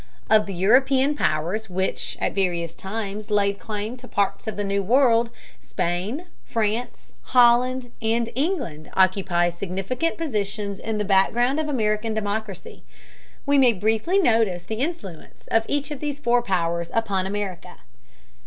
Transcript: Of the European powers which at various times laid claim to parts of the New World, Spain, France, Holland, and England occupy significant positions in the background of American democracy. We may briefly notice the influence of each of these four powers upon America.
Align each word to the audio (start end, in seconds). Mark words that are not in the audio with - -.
Of 0.31 0.47
the 0.47 0.53
European 0.55 1.13
powers 1.15 1.69
which 1.69 2.17
at 2.19 2.33
various 2.33 2.73
times 2.73 3.29
laid 3.29 3.59
claim 3.59 3.97
to 3.97 4.07
parts 4.07 4.47
of 4.47 4.55
the 4.57 4.63
New 4.63 4.81
World, 4.81 5.29
Spain, 5.59 6.25
France, 6.43 7.13
Holland, 7.37 7.91
and 8.01 8.31
England 8.33 8.89
occupy 8.95 9.51
significant 9.51 10.17
positions 10.17 10.79
in 10.79 10.97
the 10.97 11.05
background 11.05 11.59
of 11.59 11.69
American 11.69 12.15
democracy. 12.15 12.83
We 13.45 13.59
may 13.59 13.73
briefly 13.73 14.17
notice 14.17 14.63
the 14.63 14.77
influence 14.81 15.45
of 15.51 15.65
each 15.67 15.91
of 15.91 15.99
these 15.99 16.19
four 16.19 16.41
powers 16.41 16.89
upon 16.95 17.27
America. 17.27 17.77